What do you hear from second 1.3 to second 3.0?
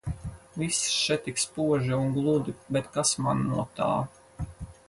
spoži un gludi, bet